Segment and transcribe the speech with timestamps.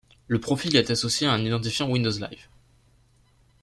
[0.27, 2.47] Le profil est associé à un identifiant Windows Live.